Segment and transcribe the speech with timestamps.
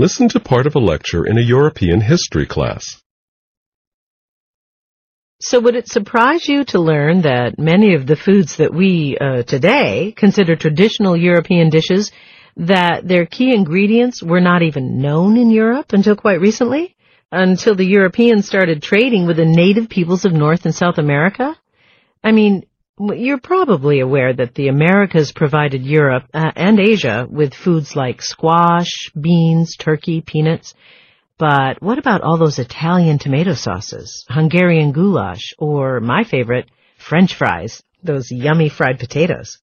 [0.00, 3.02] Listen to part of a lecture in a European history class.
[5.42, 9.42] So would it surprise you to learn that many of the foods that we uh,
[9.42, 12.12] today consider traditional European dishes,
[12.56, 16.96] that their key ingredients were not even known in Europe until quite recently?
[17.30, 21.54] Until the Europeans started trading with the native peoples of North and South America?
[22.24, 22.64] I mean,
[23.00, 29.10] you're probably aware that the Americas provided Europe uh, and Asia with foods like squash,
[29.18, 30.74] beans, turkey, peanuts.
[31.38, 37.82] But what about all those Italian tomato sauces, Hungarian goulash, or my favorite, French fries,
[38.02, 39.58] those yummy fried potatoes?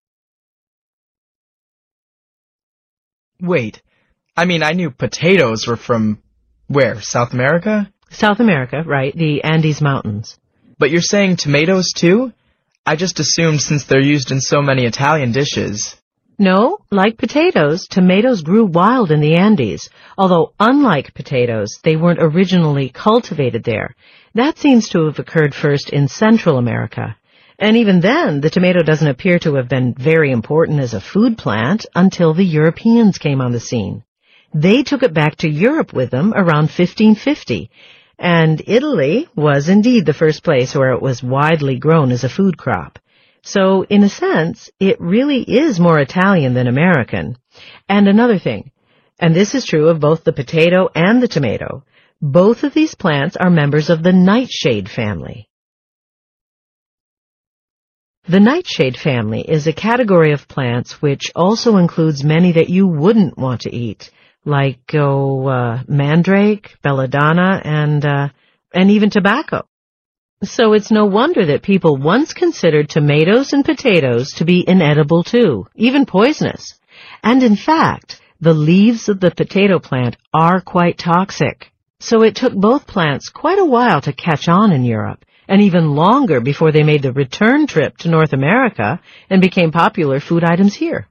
[3.40, 3.84] Wait,
[4.36, 6.24] I mean, I knew potatoes were from
[6.68, 7.00] where?
[7.02, 7.92] South America?
[8.10, 10.40] South America, right, the Andes Mountains.
[10.80, 12.34] But you're saying tomatoes too?
[12.88, 15.98] I just assumed since they're used in so many Italian dishes.
[16.40, 22.88] No, like potatoes, tomatoes grew wild in the Andes, although unlike potatoes, they weren't originally
[22.88, 23.94] cultivated there.
[24.36, 27.18] That seems to have occurred first in Central America.
[27.60, 31.38] And even then, the tomato doesn't appear to have been very important as a food
[31.38, 34.06] plant until the Europeans came on the scene.
[34.54, 37.70] They took it back to Europe with them around 1550,
[38.20, 42.58] and Italy was indeed the first place where it was widely grown as a food
[42.58, 43.00] crop.
[43.44, 47.38] So in a sense, it really is more Italian than American.
[47.88, 48.72] And another thing,
[49.20, 51.84] and this is true of both the potato and the tomato,
[52.22, 55.48] both of these plants are members of the nightshade family.
[58.28, 63.38] The nightshade family is a category of plants which also includes many that you wouldn't
[63.38, 64.12] want to eat,
[64.48, 68.30] like oh, uh, mandrake, belladonna, and uh,
[68.74, 69.68] and even tobacco.
[70.44, 75.68] So it's no wonder that people once considered tomatoes and potatoes to be inedible too,
[75.76, 76.80] even poisonous.
[77.24, 81.72] And in fact, the leaves of the potato plant are quite toxic.
[82.00, 85.96] So it took both plants quite a while to catch on in Europe, and even
[85.96, 90.76] longer before they made the return trip to North America and became popular food items
[90.76, 91.08] here.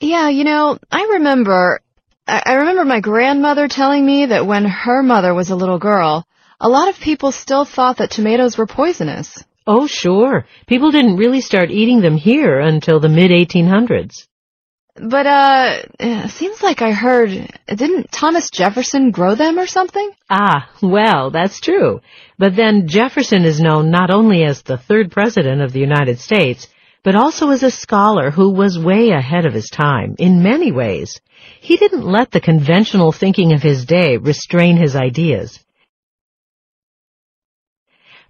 [0.00, 1.80] Yeah, you know, I remember,
[2.26, 6.24] I remember my grandmother telling me that when her mother was a little girl,
[6.58, 9.44] a lot of people still thought that tomatoes were poisonous.
[9.66, 10.46] Oh, sure.
[10.66, 14.26] People didn't really start eating them here until the mid-1800s.
[14.96, 17.30] But, uh, seems like I heard,
[17.68, 20.10] didn't Thomas Jefferson grow them or something?
[20.28, 22.00] Ah, well, that's true.
[22.38, 26.66] But then Jefferson is known not only as the third president of the United States,
[27.02, 31.20] but also as a scholar who was way ahead of his time in many ways.
[31.60, 35.58] He didn't let the conventional thinking of his day restrain his ideas.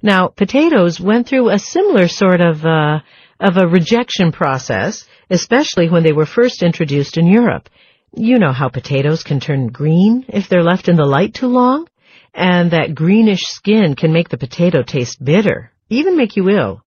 [0.03, 3.01] Now, potatoes went through a similar sort of, uh,
[3.39, 7.69] of a rejection process, especially when they were first introduced in Europe.
[8.15, 11.87] You know how potatoes can turn green if they're left in the light too long?
[12.33, 16.83] And that greenish skin can make the potato taste bitter, even make you ill.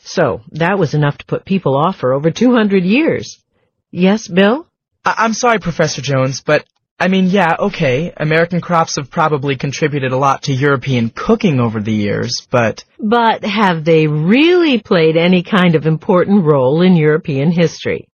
[0.00, 3.42] So, that was enough to put people off for over 200 years.
[3.90, 4.66] Yes, Bill?
[5.04, 6.64] I- am sorry, Professor Jones, but
[7.00, 11.80] I mean, yeah, okay, American crops have probably contributed a lot to European cooking over
[11.80, 12.84] the years, but...
[12.98, 18.08] But have they really played any kind of important role in European history?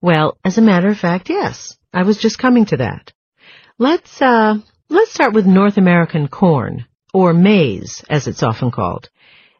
[0.00, 1.76] Well, as a matter of fact, yes.
[1.92, 3.12] I was just coming to that.
[3.76, 4.54] Let's, uh,
[4.88, 9.10] let's start with North American corn, or maize, as it's often called.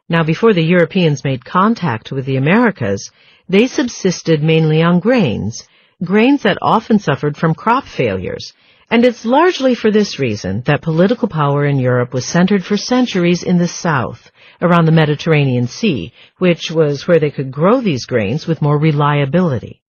[0.09, 3.11] Now, before the Europeans made contact with the Americas,
[3.47, 5.67] they subsisted mainly on grains,
[6.03, 8.53] grains that often suffered from crop failures.
[8.89, 13.41] And it's largely for this reason that political power in Europe was centered for centuries
[13.41, 14.29] in the south,
[14.61, 19.81] around the Mediterranean Sea, which was where they could grow these grains with more reliability.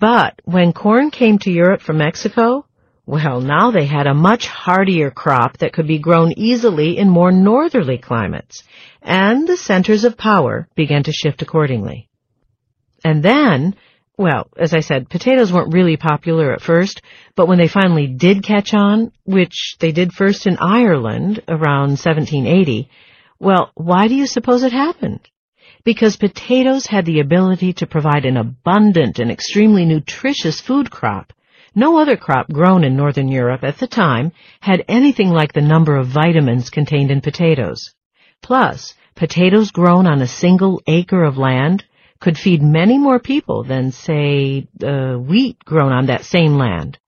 [0.00, 2.66] But when corn came to Europe from Mexico,
[3.06, 7.30] well, now they had a much hardier crop that could be grown easily in more
[7.30, 8.62] northerly climates,
[9.02, 12.08] and the centers of power began to shift accordingly.
[13.04, 13.74] And then,
[14.16, 17.02] well, as I said, potatoes weren't really popular at first,
[17.36, 22.88] but when they finally did catch on, which they did first in Ireland around 1780,
[23.38, 25.20] well, why do you suppose it happened?
[25.84, 31.33] Because potatoes had the ability to provide an abundant and extremely nutritious food crop.
[31.74, 34.30] No other crop grown in Northern Europe at the time
[34.60, 37.94] had anything like the number of vitamins contained in potatoes.
[38.42, 41.84] Plus, potatoes grown on a single acre of land
[42.20, 46.98] could feed many more people than, say, uh, wheat grown on that same land.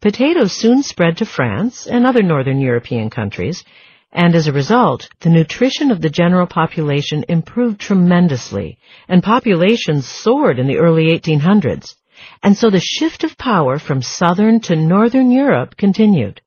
[0.00, 3.64] Potatoes soon spread to France and other northern European countries,
[4.12, 8.78] and as a result, the nutrition of the general population improved tremendously,
[9.08, 11.94] and populations soared in the early 1800s.
[12.42, 16.40] And so the shift of power from southern to northern Europe continued.